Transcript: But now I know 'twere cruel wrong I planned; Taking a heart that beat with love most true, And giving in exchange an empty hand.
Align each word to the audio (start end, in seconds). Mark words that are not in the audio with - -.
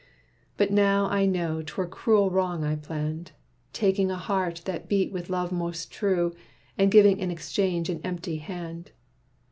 But 0.57 0.71
now 0.71 1.05
I 1.11 1.27
know 1.27 1.61
'twere 1.61 1.85
cruel 1.85 2.31
wrong 2.31 2.63
I 2.63 2.75
planned; 2.75 3.33
Taking 3.71 4.09
a 4.09 4.15
heart 4.17 4.63
that 4.65 4.89
beat 4.89 5.11
with 5.11 5.29
love 5.29 5.51
most 5.51 5.91
true, 5.91 6.33
And 6.75 6.89
giving 6.91 7.19
in 7.19 7.29
exchange 7.29 7.87
an 7.87 8.01
empty 8.03 8.37
hand. 8.37 8.93